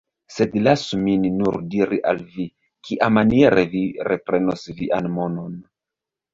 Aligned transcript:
Sed 0.35 0.53
lasu 0.67 0.97
min 1.01 1.27
nur 1.41 1.57
diri 1.75 1.99
al 2.13 2.23
vi, 2.33 2.47
kiamaniere 2.89 3.69
vi 3.77 3.85
reprenos 4.11 4.69
vian 4.83 5.15
monon. 5.21 5.57